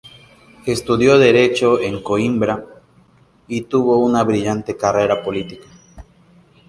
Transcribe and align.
Estudió 0.65 1.19
derecho 1.19 1.79
en 1.79 2.01
Coimbra 2.01 2.65
y 3.47 3.61
tuvo 3.61 3.97
una 4.03 4.23
brillante 4.23 4.75
carrera 4.75 5.21
política. 5.21 5.67